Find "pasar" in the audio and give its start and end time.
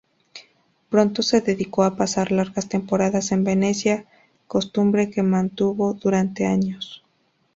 1.95-2.31